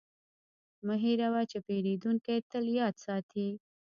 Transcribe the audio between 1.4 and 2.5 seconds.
چې پیرودونکی